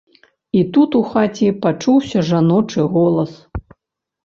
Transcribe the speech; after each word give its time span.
І 0.59 0.63
тут 0.77 0.97
у 0.99 1.01
хаце 1.09 1.51
пачуўся 1.67 2.25
жаночы 2.33 2.89
голас. 2.97 3.31